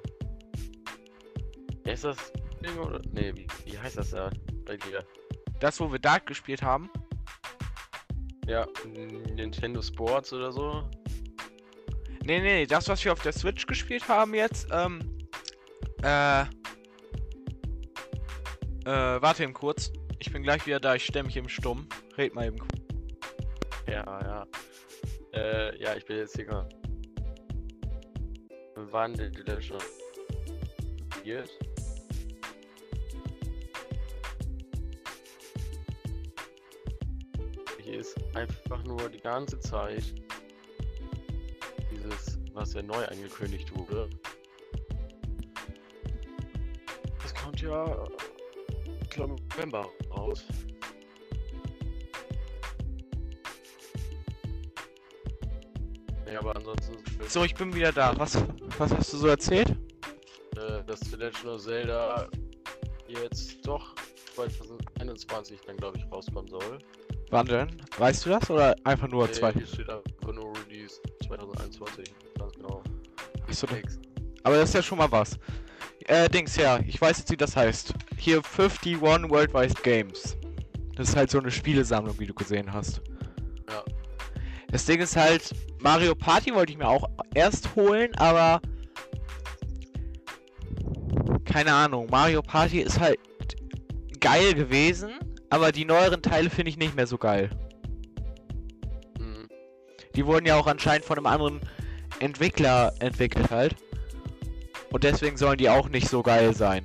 [1.85, 2.33] Ist das
[2.75, 3.01] oder?
[3.13, 5.05] Nee, wie, wie heißt das da dir?
[5.61, 6.91] Das, wo wir Dart gespielt haben?
[8.47, 10.89] Ja, Nintendo Sports oder so.
[12.25, 15.17] Nee, nee, das, was wir auf der Switch gespielt haben jetzt, ähm,
[16.03, 16.47] äh, äh,
[19.23, 19.93] warte eben kurz.
[20.19, 21.89] Ich bin gleich wieder da, ich stelle mich eben stumm.
[22.17, 22.57] Red mal eben.
[23.89, 24.47] Ja, ja.
[25.33, 26.69] Äh, ja, ich bin jetzt hier gerade.
[28.97, 29.77] Wann denn schon?
[31.23, 31.53] Jetzt?
[37.83, 40.03] Hier ist einfach nur die ganze Zeit
[41.91, 44.09] dieses, was ja neu angekündigt wurde.
[47.23, 48.09] Das kommt ja,
[49.11, 50.43] glaube, November raus.
[56.33, 56.97] Ja, aber ansonsten.
[57.29, 58.19] So, ich bin wieder da.
[58.19, 58.39] Was,
[58.79, 59.71] was hast du so erzählt?
[60.57, 62.29] Äh, dass The Legend of Zelda
[63.09, 63.95] jetzt doch
[64.35, 66.79] 2021 dann, glaube ich, rauskommen soll.
[67.31, 67.69] Wann denn?
[67.99, 69.53] Weißt du das oder einfach nur nee, zwei?
[69.53, 72.83] Hier steht einfach nur Release 2021, ganz genau.
[73.49, 73.67] Achso,
[74.43, 75.39] aber das ist ja schon mal was.
[76.05, 77.93] Äh, Dings, ja, ich weiß jetzt, wie das heißt.
[78.17, 80.37] Hier 51 Worldwide Games.
[80.95, 83.01] Das ist halt so eine Spielesammlung, wie du gesehen hast.
[83.69, 83.85] Ja.
[84.69, 88.61] Das Ding ist halt, Mario Party wollte ich mir auch erst holen, aber
[91.45, 93.19] keine Ahnung, Mario Party ist halt
[94.21, 95.11] geil gewesen,
[95.51, 97.51] aber die neueren Teile finde ich nicht mehr so geil.
[99.19, 99.49] Mhm.
[100.15, 101.61] Die wurden ja auch anscheinend von einem anderen
[102.21, 103.77] Entwickler entwickelt halt.
[104.91, 106.85] Und deswegen sollen die auch nicht so geil sein.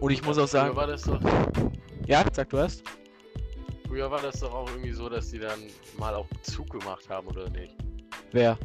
[0.00, 0.74] Und ich muss auch sagen.
[0.76, 1.20] War das doch...
[2.06, 2.82] Ja, sag du hast.
[3.92, 5.58] Früher war das doch auch irgendwie so, dass die dann
[5.98, 7.76] mal auch Zug gemacht haben, oder nicht?
[8.30, 8.56] Wer?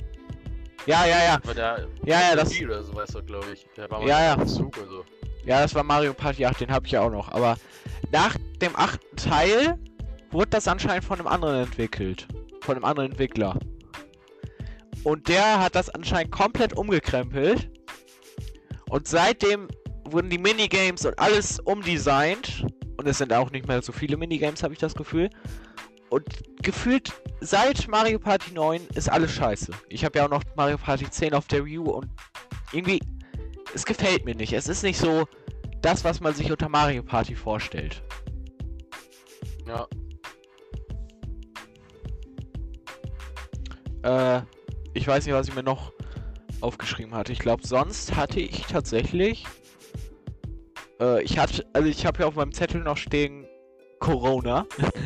[0.86, 1.54] Ja, ja, ja.
[1.54, 2.62] Der ja, ja, das.
[2.62, 3.68] Oder so, weißt du, glaube ich.
[3.76, 4.46] Der war mal ja, ja.
[4.46, 5.04] Zug und so.
[5.44, 7.28] Ja, das war Mario Party 8, den habe ich ja auch noch.
[7.28, 7.58] Aber
[8.10, 9.78] nach dem achten Teil
[10.32, 12.26] wurde das anscheinend von einem anderen entwickelt.
[12.62, 13.60] Von einem anderen Entwickler.
[15.04, 17.70] Und der hat das anscheinend komplett umgekrempelt.
[18.88, 19.68] Und seitdem
[20.06, 22.66] wurden die Minigames und alles umdesignt
[23.08, 25.30] es sind auch nicht mehr so viele Minigames, habe ich das Gefühl.
[26.10, 26.26] Und
[26.62, 29.72] gefühlt seit Mario Party 9 ist alles scheiße.
[29.90, 32.08] Ich habe ja auch noch Mario Party 10 auf der Wii U und
[32.72, 33.02] irgendwie,
[33.74, 34.54] es gefällt mir nicht.
[34.54, 35.28] Es ist nicht so
[35.82, 38.02] das, was man sich unter Mario Party vorstellt.
[39.68, 39.88] Ja.
[44.04, 44.42] Äh,
[44.94, 45.92] ich weiß nicht, was ich mir noch
[46.62, 47.34] aufgeschrieben hatte.
[47.34, 49.46] Ich glaube, sonst hatte ich tatsächlich
[51.00, 53.48] äh, ich hatte, also ich habe hier auf meinem Zettel noch stehen
[54.00, 54.66] Corona.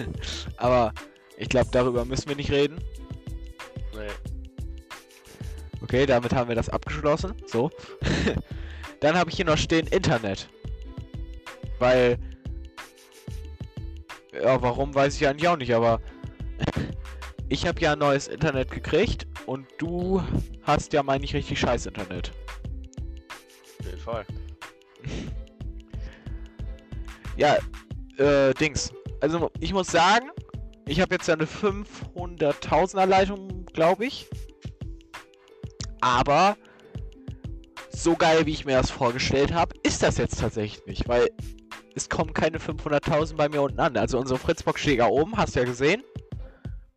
[0.58, 0.94] Aber
[1.38, 2.78] ich glaube, darüber müssen wir nicht reden.
[3.94, 4.08] Nee.
[5.82, 7.34] Okay, damit haben wir das abgeschlossen.
[7.48, 7.72] So.
[9.00, 10.48] Dann habe ich hier noch stehen Internet.
[11.80, 12.18] Weil.
[14.32, 16.00] Ja, warum weiß ich eigentlich auch nicht, aber.
[17.50, 20.22] ich habe ja ein neues Internet gekriegt und du
[20.64, 22.32] hast ja, meine ich, richtig scheiß Internet.
[23.80, 24.26] Auf jeden Fall.
[27.38, 27.58] Ja,
[28.18, 28.92] äh, Dings.
[29.22, 30.30] Also, ich muss sagen,
[30.88, 34.28] ich habe jetzt ja eine 500.000er Leitung, glaube ich.
[36.02, 36.58] Aber
[37.92, 41.30] so geil, wie ich mir das vorgestellt habe, ist das jetzt tatsächlich nicht, weil
[41.96, 43.96] es kommen keine 500.000 bei mir unten an.
[43.98, 46.04] Also unsere Fritzbox steht da oben, hast du ja gesehen.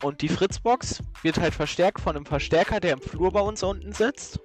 [0.03, 3.93] Und die Fritzbox wird halt verstärkt von einem Verstärker, der im Flur bei uns unten
[3.93, 4.39] sitzt.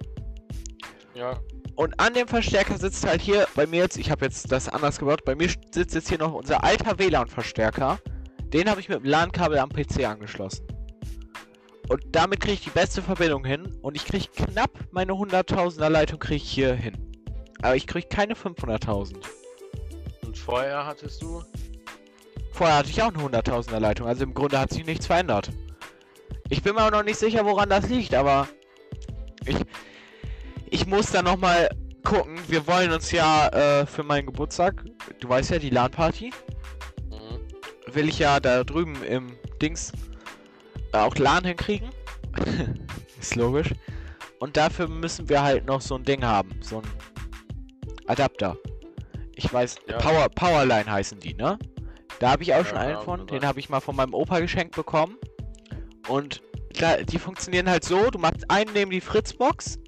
[1.14, 1.38] Ja.
[1.80, 4.98] Und an dem Verstärker sitzt halt hier bei mir jetzt, ich habe jetzt das anders
[4.98, 7.98] gebaut, bei mir sitzt jetzt hier noch unser alter WLAN-Verstärker.
[8.52, 10.66] Den habe ich mit dem LAN-Kabel am PC angeschlossen.
[11.88, 13.78] Und damit kriege ich die beste Verbindung hin.
[13.80, 16.98] Und ich kriege knapp meine 100.000er Leitung kriege ich hier hin.
[17.62, 19.16] Aber ich kriege keine 500.000.
[20.26, 21.42] Und vorher hattest du?
[22.52, 24.06] Vorher hatte ich auch eine 100.000er Leitung.
[24.06, 25.48] Also im Grunde hat sich nichts verändert.
[26.50, 28.48] Ich bin mir auch noch nicht sicher, woran das liegt, aber
[30.90, 31.70] muss da nochmal
[32.04, 32.36] gucken.
[32.48, 34.84] Wir wollen uns ja äh, für meinen Geburtstag,
[35.20, 36.32] du weißt ja, die LAN-Party,
[37.10, 37.94] mhm.
[37.94, 39.92] will ich ja da drüben im Dings
[40.92, 41.90] auch LAN hinkriegen.
[43.20, 43.72] ist logisch.
[44.40, 46.50] Und dafür müssen wir halt noch so ein Ding haben.
[46.60, 46.84] So ein
[48.06, 48.56] Adapter.
[49.36, 49.98] Ich weiß, Ja.
[49.98, 51.56] Power, Powerline heißen die, ne?
[52.18, 53.26] Da habe ich auch Ja, schon einen ja, von.
[53.28, 55.16] Den habe ich mal von meinem Opa geschenkt bekommen.
[56.08, 56.42] Und
[56.78, 59.78] da, die funktionieren halt so: du machst einen neben die Fritzbox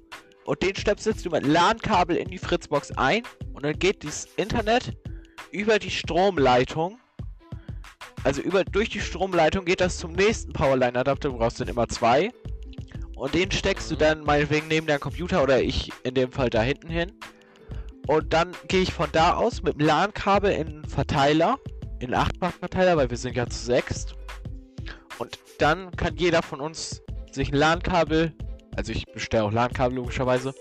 [0.45, 4.97] und den stöpselst du mit LAN-Kabel in die Fritzbox ein und dann geht dieses Internet
[5.51, 6.99] über die Stromleitung.
[8.23, 12.31] Also über, durch die Stromleitung geht das zum nächsten Powerline-Adapter, du brauchst dann immer zwei.
[13.15, 13.99] Und den steckst du Mhm.
[13.99, 17.11] dann meinetwegen neben deinen Computer oder ich in dem Fall da hinten hin.
[18.07, 21.57] Und dann gehe ich von da aus mit dem LAN-Kabel in einen Verteiler,
[21.99, 24.15] in einen 8-Bach-Verteiler, weil wir sind ja zu sechst.
[25.19, 27.01] Und dann kann jeder von uns
[27.31, 28.33] sich ein LAN-Kabel,
[28.75, 30.53] also ich bestelle auch LAN-Kabel logischerweise.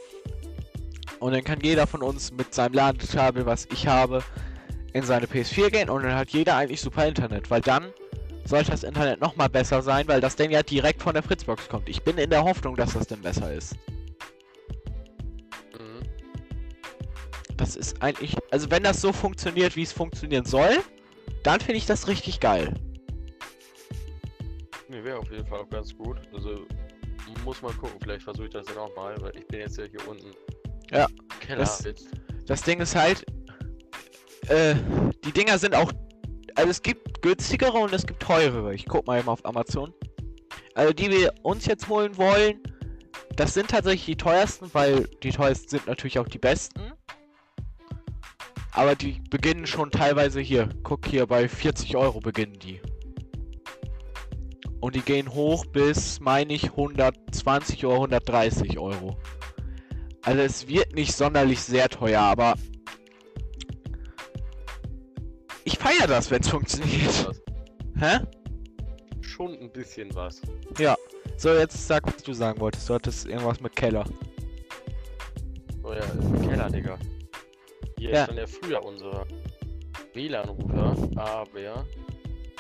[1.21, 4.23] Und dann kann jeder von uns mit seinem LAN-Kabel, was ich habe,
[4.93, 7.93] in seine PS4 gehen und dann hat jeder eigentlich super Internet, weil dann
[8.45, 11.89] sollte das Internet nochmal besser sein, weil das Ding ja direkt von der Fritzbox kommt.
[11.89, 13.75] Ich bin in der Hoffnung, dass das denn besser ist.
[15.79, 16.03] Mhm.
[17.57, 20.79] Das ist eigentlich, also wenn das so funktioniert, wie es funktionieren soll,
[21.43, 22.75] dann finde ich das richtig geil.
[24.89, 26.19] Nee, wäre auf jeden Fall auch ganz gut.
[26.35, 26.67] Also
[27.45, 29.85] muss man gucken, vielleicht versuche ich das dann auch mal, weil ich bin jetzt ja
[29.85, 30.33] hier unten.
[30.91, 31.07] Ja,
[31.41, 31.85] Keller das-.
[32.47, 33.25] Das Ding ist halt,
[34.49, 34.75] äh,
[35.25, 35.93] die Dinger sind auch,
[36.55, 38.75] also es gibt günstigere und es gibt teurere.
[38.75, 39.93] Ich guck mal eben auf Amazon.
[40.75, 42.61] Also die wir uns jetzt holen wollen,
[43.37, 46.93] das sind tatsächlich die teuersten, weil die teuersten sind natürlich auch die besten.
[48.73, 50.69] Aber die beginnen schon teilweise hier.
[50.83, 52.81] Guck hier, bei 40 Euro beginnen die.
[54.83, 59.17] Und die gehen hoch bis, meine ich, 120 oder 130 Euro.
[60.23, 62.55] Also es wird nicht sonderlich sehr teuer, aber
[65.65, 67.29] ich feiere das, wenn es funktioniert.
[67.29, 67.43] Was.
[67.97, 68.27] Hä?
[69.21, 70.43] Schon ein bisschen was.
[71.37, 72.89] So, jetzt sag, was du sagen wolltest.
[72.91, 74.05] Du hattest irgendwas mit Keller.
[75.85, 76.99] Oh ja, im Keller, Digga.
[77.99, 78.23] Hier Ja.
[78.23, 79.27] ist dann ja früher unser
[80.13, 81.87] WLAN-Router, aber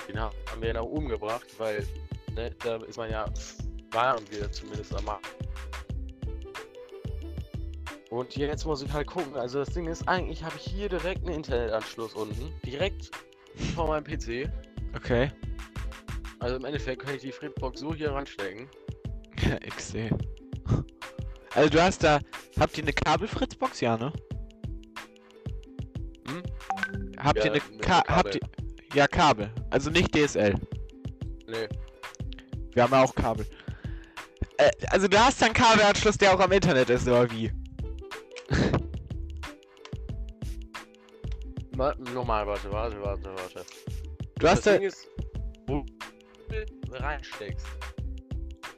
[0.08, 1.84] den haben wir nach oben gebracht, weil
[2.34, 3.26] ne, da ist man ja,
[3.92, 5.26] waren wir zumindest am Markt.
[8.10, 11.24] Und jetzt muss ich halt gucken, also das Ding ist, eigentlich habe ich hier direkt
[11.24, 13.10] einen Internetanschluss unten, direkt
[13.74, 14.50] vor meinem PC.
[14.94, 15.30] Okay.
[16.40, 18.68] Also im Endeffekt kann ich die Fritzbox so hier ranstecken.
[19.76, 20.10] XD.
[21.54, 22.20] Also du hast da,
[22.58, 23.80] habt ihr eine Kabelfritzbox?
[23.80, 24.12] Ja, ne?
[26.28, 26.42] Hm?
[27.18, 28.16] Habt Ja, ihr eine mit Ka Kabel.
[28.16, 28.40] habt ihr
[28.94, 29.50] Ja, Kabel.
[29.70, 30.54] Also nicht DSL.
[31.46, 31.68] Nee,
[32.72, 33.46] Wir haben ja auch Kabel.
[34.56, 37.52] Äh, also du hast dann Kabelanschluss, der auch am Internet ist, oder wie?
[41.76, 43.64] Ma nochmal, warte, warte, warte, warte.
[44.38, 44.78] Du hast das da.
[44.78, 45.08] Ding ist,
[45.66, 45.84] wo
[46.48, 47.66] du reinsteckst.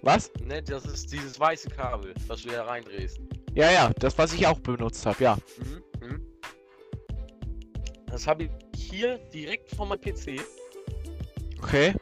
[0.02, 0.30] Was?
[0.44, 3.18] Ne, das ist dieses weiße Kabel, was du hier reindrehst.
[3.54, 5.36] Ja, ja, das, was ich auch benutzt habe, ja.
[5.58, 5.82] Mhm.
[6.06, 6.22] Mhm.
[8.06, 10.40] Das habe ich hier direkt vor meinem PC,
[11.62, 11.94] Okay.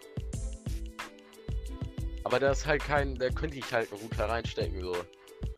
[2.24, 4.92] Aber da ist halt kein, da könnte ich halt einen Router reinstecken, so.
[4.92, 5.02] Da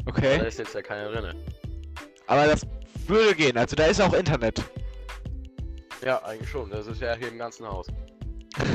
[0.06, 0.46] Okay.
[0.46, 1.34] ist jetzt ja keiner drin.
[2.26, 2.66] Aber das
[3.06, 3.56] würde gehen.
[3.56, 4.62] Also da ist auch Internet.
[6.04, 6.70] Ja, eigentlich schon.
[6.70, 7.86] Das ist ja hier im ganzen Haus.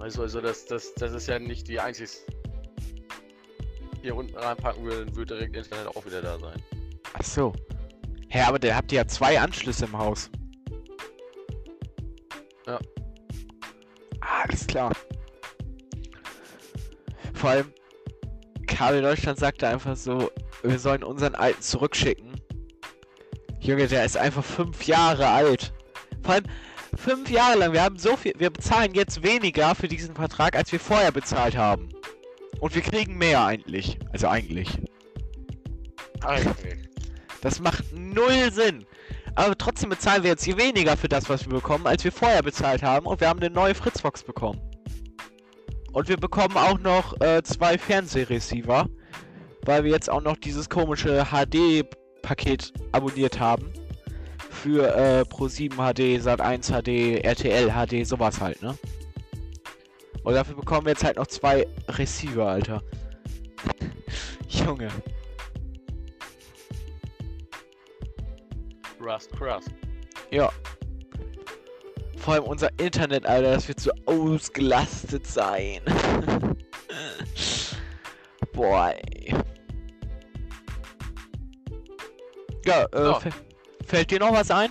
[0.00, 2.10] Also, also das, das, das ist ja nicht die einzige.
[4.02, 6.62] Hier unten reinpacken will, dann wird direkt Internet auch wieder da sein.
[7.14, 7.52] Ach so.
[8.28, 10.28] Hä, aber da habt ihr ja zwei Anschlüsse im Haus.
[12.66, 12.78] Ja.
[14.20, 14.92] Alles klar.
[17.44, 17.74] Vor allem,
[18.66, 20.30] Kabel Deutschland sagte einfach so,
[20.62, 22.40] wir sollen unseren alten zurückschicken.
[23.60, 25.74] Junge, der ist einfach fünf Jahre alt.
[26.22, 26.44] Vor allem,
[26.96, 30.72] fünf Jahre lang, wir haben so viel, wir bezahlen jetzt weniger für diesen Vertrag, als
[30.72, 31.90] wir vorher bezahlt haben.
[32.60, 33.98] Und wir kriegen mehr eigentlich.
[34.10, 34.78] Also eigentlich.
[36.22, 36.78] Eigentlich.
[37.42, 38.86] Das macht null Sinn.
[39.34, 42.42] Aber trotzdem bezahlen wir jetzt hier weniger für das, was wir bekommen, als wir vorher
[42.42, 43.04] bezahlt haben.
[43.04, 44.62] Und wir haben eine neue Fritzbox bekommen.
[45.94, 48.88] Und wir bekommen auch noch äh, zwei Fernsehreceiver.
[49.64, 53.72] Weil wir jetzt auch noch dieses komische HD-Paket abonniert haben.
[54.50, 58.76] Für äh, Pro7 HD, Sat1 HD, RTL HD, sowas halt, ne?
[60.24, 62.82] Und dafür bekommen wir jetzt halt noch zwei Receiver, Alter.
[64.48, 64.88] Junge.
[69.00, 69.70] Rust, Crust.
[70.30, 70.50] Ja.
[72.24, 75.82] Vor allem unser Internet, Alter, das wird so ausgelastet sein.
[78.54, 78.94] Boah.
[82.64, 83.18] Ja, äh, Ja.
[83.18, 83.32] fä-
[83.86, 84.70] fällt dir noch was ein?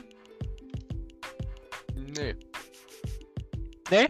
[1.95, 2.35] Nee.
[3.91, 4.07] Nee?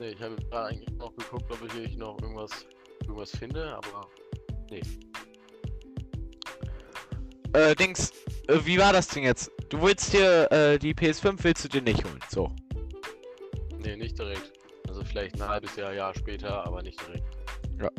[0.00, 2.64] Nee, ich habe gerade eigentlich noch geguckt, ob ich hier noch irgendwas,
[3.02, 4.08] irgendwas finde, aber
[7.52, 8.12] Äh, Dings,
[8.48, 9.50] äh, wie war das Ding jetzt?
[9.74, 12.48] Du willst dir, äh, die PS5 willst du dir nicht holen, so.
[13.80, 14.52] nee, nicht direkt.
[14.86, 17.24] Also vielleicht ein halbes Jahr, Jahr später, aber nicht direkt.
[17.80, 17.90] Ja.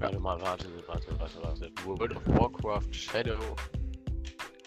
[0.00, 1.70] Warte mal, warte, warte, warte, warte.
[1.84, 3.38] World of Warcraft Shadow.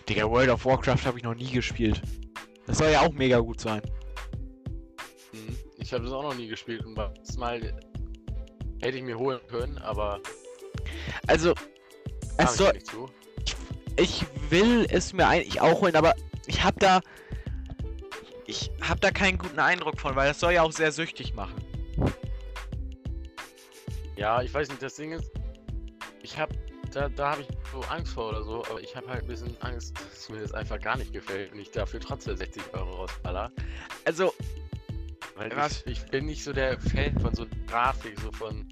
[0.07, 2.01] Digga, World of Warcraft habe ich noch nie gespielt.
[2.67, 3.81] Das soll ja auch mega gut sein.
[5.31, 7.59] Hm, Ich habe das auch noch nie gespielt und was mal
[8.81, 10.21] hätte ich mir holen können, aber
[11.27, 11.53] Also,
[12.37, 13.09] es ich soll, nicht zu.
[14.01, 16.15] Ich will es mir eigentlich auch holen, aber
[16.47, 17.01] ich habe da,
[18.47, 21.55] ich habe da keinen guten Eindruck von, weil das soll ja auch sehr süchtig machen.
[24.15, 25.31] Ja, ich weiß nicht, das Ding ist,
[26.23, 26.53] ich habe,
[26.91, 29.55] da, da habe ich so Angst vor oder so, aber ich habe halt ein bisschen
[29.61, 33.51] Angst, dass mir das einfach gar nicht gefällt und ich dafür trotzdem 60 Euro rausballer.
[34.05, 34.33] Also,
[35.35, 35.83] Weil Was?
[35.85, 38.67] ich, ich bin nicht so der Fan von so Grafik, so von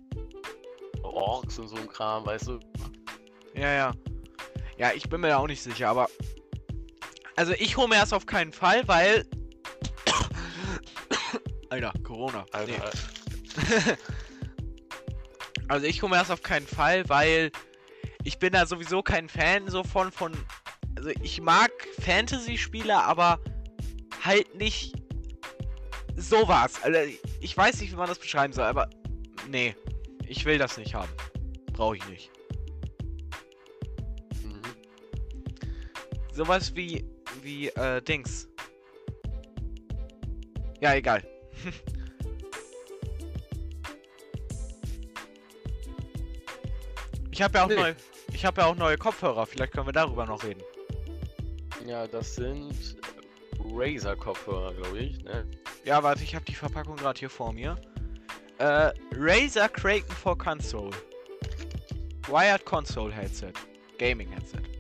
[1.04, 2.60] Orks und so einem Kram, weißt du?
[3.54, 3.94] ja, ja.
[4.80, 6.10] Ja, ich bin mir da auch nicht sicher, aber.
[7.36, 9.28] Also, ich hole mir das auf keinen Fall, weil.
[11.70, 12.46] Alter, Corona.
[12.52, 12.80] Also, Nee.
[15.70, 17.52] Also ich hole mir das auf keinen Fall, weil
[18.24, 20.34] ich bin da sowieso kein Fan so von von
[20.98, 23.40] also ich mag Fantasy-Spiele, aber
[24.24, 24.96] halt nicht
[26.18, 26.82] sowas.
[26.82, 27.00] Also
[27.40, 28.90] ich weiß nicht, wie man das beschreiben soll, aber
[29.48, 29.76] nee,
[30.28, 31.12] ich will das nicht haben.
[31.72, 32.32] Brauche ich nicht.
[36.40, 37.04] Sowas wie
[37.42, 38.48] wie äh, Dings.
[40.80, 41.22] Ja, egal.
[47.30, 47.76] ich habe ja auch Nee.
[47.76, 47.96] neue
[48.32, 50.64] ich habe ja auch neue Kopfhörer, vielleicht können wir darüber noch reden.
[51.86, 52.96] Ja, das sind
[53.60, 55.46] Razer-Kopfhörer, glaube ich, ne?
[55.84, 57.76] Ja, warte, ich habe die Verpackung gerade hier vor mir.
[58.60, 60.92] Äh, Razer Kraken for Console.
[62.30, 63.52] Wired Console Headset.
[63.98, 64.79] Gaming Headset.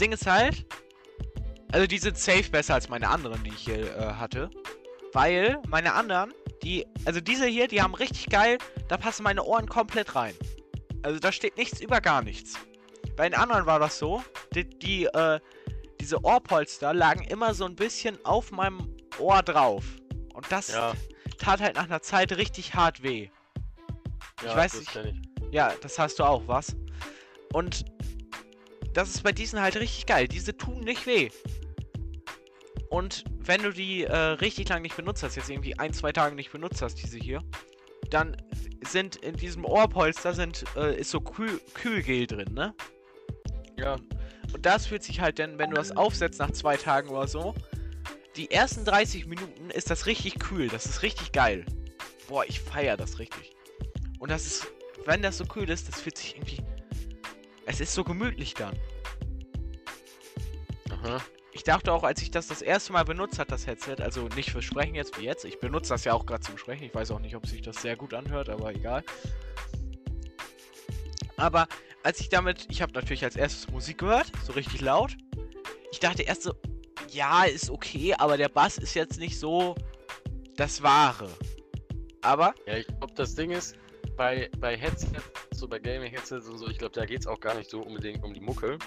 [0.00, 0.66] Ding ist halt,
[1.72, 4.50] also die sind safe besser als meine anderen, die ich hier äh, hatte.
[5.12, 6.32] Weil meine anderen,
[6.62, 8.58] die, also diese hier, die haben richtig geil,
[8.88, 10.34] da passen meine Ohren komplett rein.
[11.02, 12.54] Also da steht nichts über gar nichts.
[13.16, 14.22] Bei den anderen war das so,
[14.54, 15.40] die, die äh,
[16.00, 19.84] diese Ohrpolster lagen immer so ein bisschen auf meinem Ohr drauf.
[20.32, 20.92] Und das Ja,
[21.38, 23.28] tat halt nach einer Zeit richtig hart weh.
[24.42, 25.16] ja, weiß das nicht.
[25.40, 25.52] ich.
[25.54, 26.76] Ja, das hast du auch, was?
[27.52, 27.84] Und
[28.92, 30.28] das ist bei diesen halt richtig geil.
[30.28, 31.30] Diese tun nicht weh.
[32.88, 36.34] Und wenn du die äh, richtig lang nicht benutzt hast, jetzt irgendwie ein, zwei Tage
[36.34, 37.42] nicht benutzt hast, diese hier,
[38.10, 38.36] dann
[38.84, 42.74] sind in diesem Ohrpolster sind, äh, ist so Kühl Kühlgel drin, ne?
[43.78, 43.96] Ja,
[44.52, 47.54] Und das fühlt sich halt dann, wenn du das aufsetzt nach zwei Tagen oder so,
[48.36, 50.68] die ersten 30 Minuten ist das richtig kühl.
[50.68, 51.64] Das ist richtig geil.
[52.28, 53.54] Boah, ich feiere das richtig.
[54.18, 54.66] Und das ist,
[55.04, 56.58] wenn das so kühl ist, das fühlt sich irgendwie.
[57.66, 58.76] Es ist so gemütlich dann.
[60.90, 61.20] aha.
[61.52, 64.50] Ich dachte auch, als ich das das erste Mal benutzt hat, das Headset, also nicht
[64.50, 65.44] für Sprechen jetzt wie jetzt.
[65.44, 66.84] Ich benutze das ja auch gerade zum Sprechen.
[66.84, 69.02] Ich weiß auch nicht, ob sich das sehr gut anhört, aber egal.
[71.36, 71.66] Aber
[72.02, 75.16] als ich damit, ich habe natürlich als erstes Musik gehört, so richtig laut.
[75.92, 76.54] Ich dachte erst so,
[77.10, 79.74] ja, ist okay, aber der Bass ist jetzt nicht so
[80.56, 81.28] das Wahre.
[82.22, 83.76] Aber, Ja, ich glaube, das Ding ist,
[84.16, 85.12] bei, bei Headsets,
[85.60, 88.24] so bei Gaming-Headsets und so, ich glaube, da geht es auch gar nicht so unbedingt
[88.24, 88.78] um die Mucke.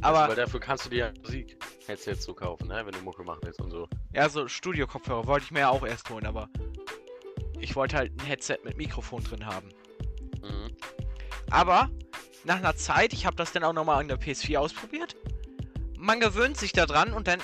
[0.00, 2.82] aber, weil dafür kannst du dir ja Musik-Headsets so kaufen, ne?
[2.84, 3.88] wenn du Mucke machen willst und so.
[4.12, 6.48] ja, so Studio-Kopfhörer wollte ich mir ja auch erst holen, aber
[7.60, 9.68] ich wollte halt ein Headset mit Mikrofon drin haben.
[10.42, 10.76] Mhm.
[11.50, 11.90] Aber
[12.44, 15.16] nach einer Zeit, ich habe das dann auch nochmal an der PS4 ausprobiert,
[15.96, 17.40] man gewöhnt sich daran und dann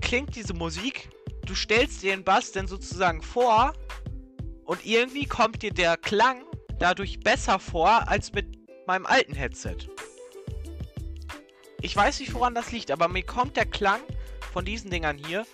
[0.00, 1.08] klingt diese Musik,
[1.46, 3.72] du stellst dir den Bass dann sozusagen vor
[4.64, 6.42] und irgendwie kommt dir der Klang
[6.78, 8.46] dadurch besser vor als mit
[8.86, 9.76] meinem alten Headset.
[11.80, 14.00] Ich weiß nicht, woran das liegt, aber mir kommt der Klang
[14.52, 15.46] von diesen Dingern hier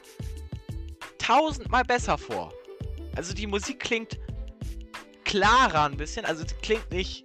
[1.18, 2.52] tausendmal besser vor.
[3.16, 4.18] Also die Musik klingt
[5.24, 7.24] klarer ein bisschen, also die klingt nicht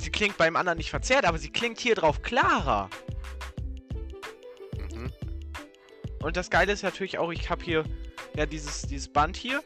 [0.00, 2.88] sie klingt beim anderen nicht verzerrt, aber sie klingt hier drauf klarer.
[4.78, 5.12] Mhm.
[6.22, 7.84] Und das Geile ist natürlich auch, ich habe hier
[8.34, 9.62] ja dieses, dieses Band hier,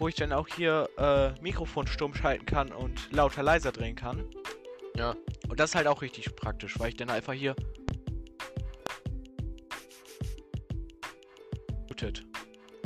[0.00, 4.24] wo ich dann auch hier äh, Mikrofon stumm schalten kann und lauter leiser drehen kann.
[4.96, 5.14] Ja.
[5.48, 7.54] Und das ist halt auch richtig praktisch, weil ich dann einfach hier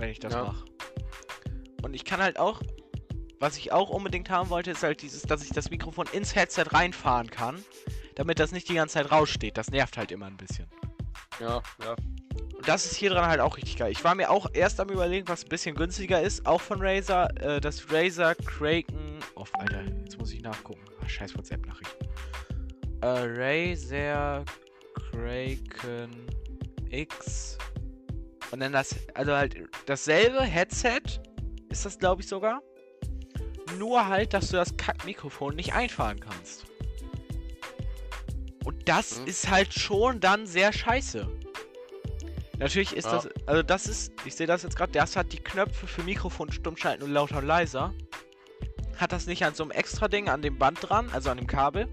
[0.04, 0.44] wenn ich das Ja.
[0.44, 0.64] mache.
[1.82, 2.60] Und ich kann halt auch,
[3.40, 6.64] was ich auch unbedingt haben wollte, ist halt dieses, dass ich das Mikrofon ins Headset
[6.70, 7.64] reinfahren kann,
[8.14, 9.56] damit das nicht die ganze Zeit raussteht.
[9.56, 10.66] Das nervt halt immer ein bisschen.
[11.40, 11.96] Ja, ja.
[12.66, 13.92] Das ist hier dran halt auch richtig geil.
[13.92, 17.28] Ich war mir auch erst am überlegen, was ein bisschen günstiger ist, auch von Razer,
[17.40, 19.18] äh, das Razer Kraken.
[19.36, 20.80] Oh, Alter, jetzt muss ich nachgucken.
[21.04, 22.06] Ach, scheiß WhatsApp-Nachrichten.
[23.02, 24.44] Äh, Razer
[25.10, 26.10] Kraken
[26.88, 27.58] X.
[28.50, 29.56] Und dann das, also halt
[29.86, 31.00] dasselbe Headset
[31.68, 32.62] ist das, glaube ich, sogar.
[33.78, 36.64] Nur halt, dass du das Kack-Mikrofon nicht einfahren kannst.
[38.64, 39.26] Und das Mhm.
[39.26, 41.28] ist halt schon dann sehr scheiße.
[42.58, 43.12] Natürlich ist Ja.
[43.12, 46.52] das, also das ist, ich sehe das jetzt gerade, das hat die Knöpfe für Mikrofon
[46.52, 47.92] stumm schalten und lauter und leiser.
[48.96, 51.48] Hat das nicht an so einem extra Ding an dem Band dran, also an dem
[51.48, 51.88] Kabel,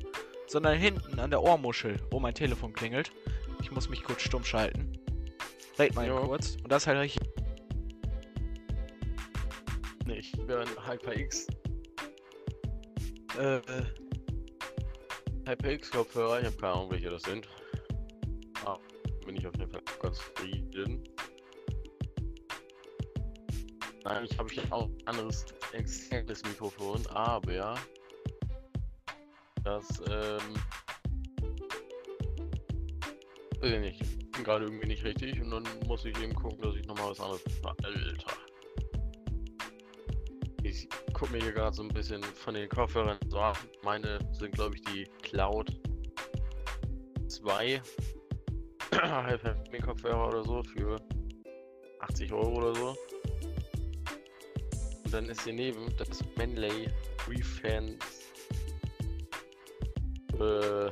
[0.47, 1.97] sondern hinten an der Ohrmuschel.
[2.11, 3.11] Oh, mein Telefon klingelt.
[3.61, 4.99] Ich muss mich kurz stumm schalten.
[5.79, 6.57] Red mal kurz.
[6.63, 7.27] Und das ist halt richtig.
[10.05, 11.47] Nee, ich bin ein HyperX.
[13.39, 13.61] Äh, äh,
[15.47, 17.47] HyperX-Kopfhörer, ich habe keine Ahnung, welche das sind.
[19.31, 21.01] Bin ich auf jeden Fall ganz zufrieden.
[24.03, 27.79] Habe ich ja auch ein anderes externes Mikrofon, aber
[29.63, 30.41] das, ähm,
[33.61, 36.75] weiß ich nicht, bin gerade irgendwie nicht richtig und dann muss ich eben gucken, dass
[36.75, 37.41] ich nochmal was anderes.
[37.63, 38.37] Alter.
[40.63, 43.55] Ich gucke mir hier gerade so ein bisschen von den Kopfhörern so an.
[43.81, 45.71] Meine sind, glaube ich, die Cloud
[47.29, 47.81] 2
[49.81, 51.01] Kopfhörer oder so für
[52.01, 52.95] 80 Euro oder so.
[55.03, 56.87] Und dann ist hier neben das Manley
[57.27, 58.29] Refans
[60.39, 60.89] äh,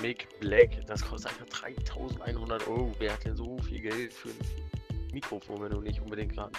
[0.00, 0.86] Mic Black.
[0.86, 2.94] Das kostet einfach 3100 Euro.
[2.98, 6.52] Wer hat denn so viel Geld für ein Mikrofon, wenn du nicht unbedingt gerade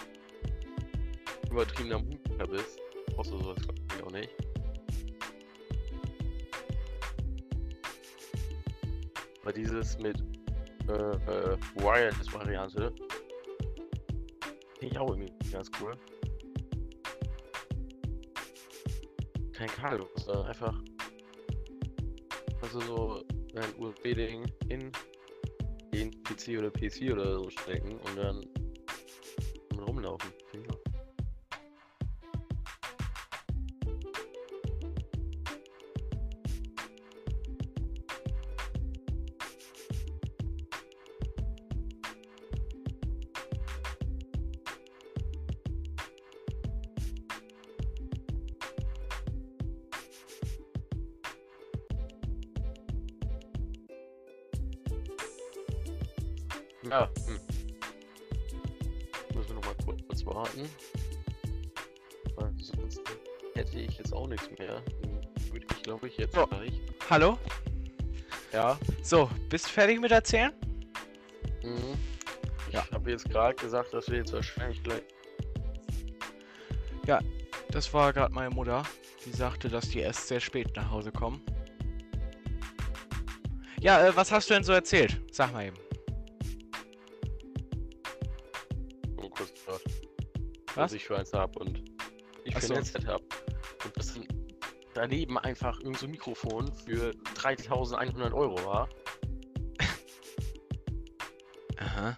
[1.50, 2.80] übertriebener Musiker bist?
[3.16, 4.30] Brauchst du sowas glaub ich auch nicht.
[9.42, 10.35] Aber dieses mit
[10.90, 12.94] äh, äh, Wireless-Variante
[14.80, 15.94] finde ich auch irgendwie ganz cool.
[19.54, 20.78] Kein Kabel, da einfach
[22.62, 23.24] also so
[23.56, 24.92] ein USB-Ding in
[25.94, 28.46] den PC oder PC oder so stecken und dann
[29.80, 30.32] rumlaufen.
[69.06, 70.52] So, bist du fertig mit erzählen?
[71.64, 71.94] Mhm.
[72.70, 72.84] Ich Ja.
[72.92, 75.04] habe jetzt gerade gesagt, dass wir jetzt wahrscheinlich gleich.
[77.70, 78.84] Das war gerade meine Mutter.
[79.26, 81.42] Die sagte, dass die erst sehr spät nach Hause kommen.
[83.82, 85.22] Ja, äh, was hast du denn so erzählt?
[85.32, 85.76] Sag mal eben.
[89.18, 89.82] nur kurz Was?
[90.76, 91.84] was ich für eins habe und
[92.46, 92.74] ich Ach für so.
[92.76, 93.24] ein Headset habe.
[93.84, 94.28] Und das dann
[94.96, 98.90] daneben einfach irgend so ein Mikrofon für 3100 Euro war.
[101.78, 102.16] Aha.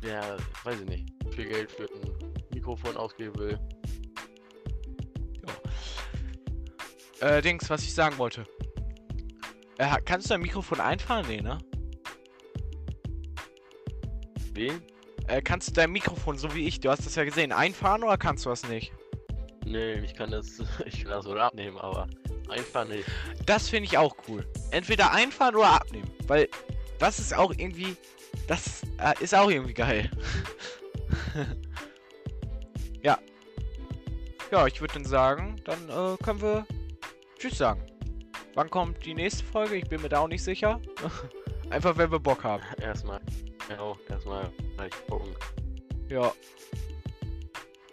[0.00, 3.58] Wer, weiß ich nicht, viel Geld für ein Mikrofon ausgeben will.
[7.20, 8.44] Äh, Dings, was ich sagen wollte.
[9.78, 11.26] Äh, kannst du dein Mikrofon einfahren?
[11.26, 11.58] Nee, ne?
[14.52, 14.82] Wen?
[15.26, 18.18] Äh, kannst du dein Mikrofon, so wie ich, du hast das ja gesehen, einfahren oder
[18.18, 18.92] kannst du das nicht?
[19.64, 22.06] Nee, ich kann das, ich kann das wohl abnehmen, aber
[22.48, 23.08] einfach nicht.
[23.46, 24.46] Das finde ich auch cool.
[24.70, 26.10] Entweder einfahren oder abnehmen.
[26.26, 26.48] Weil
[26.98, 27.96] das ist auch irgendwie.
[28.46, 30.10] Das äh, ist auch irgendwie geil.
[33.02, 33.18] ja.
[34.50, 36.66] Ja, ich würde dann sagen, dann äh, können wir
[37.38, 37.80] Tschüss sagen.
[38.54, 39.76] Wann kommt die nächste Folge?
[39.76, 40.80] Ich bin mir da auch nicht sicher.
[41.70, 42.62] Einfach wenn wir Bock haben.
[42.80, 43.20] Erstmal,
[43.68, 45.34] genau, erstmal gleich gucken
[46.08, 46.32] Ja,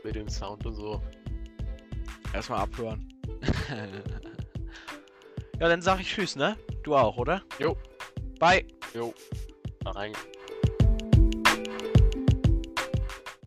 [0.04, 1.02] mit dem Sound und so.
[2.34, 3.08] Erstmal abhören.
[5.60, 6.58] ja, dann sag ich Tschüss, ne?
[6.84, 7.42] Du auch, oder?
[7.60, 7.78] Jo.
[8.40, 8.66] Bye.
[8.94, 9.14] Jo,
[9.86, 10.14] rein.